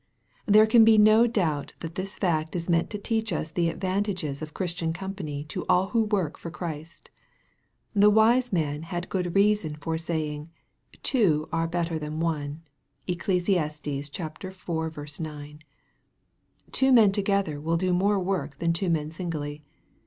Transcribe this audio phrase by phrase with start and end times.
[0.47, 4.41] There can be no doubt that this fact is meant to teach us the advantages
[4.41, 7.11] of Christian company to all who work for Christ.
[7.93, 10.49] The wise man had good reason for saying,"
[11.03, 12.63] Two are better than one."
[13.07, 13.47] (Eccles.
[13.47, 14.43] iv.
[15.19, 15.59] 9.)
[16.71, 19.61] Two men together will do more work than two men singly.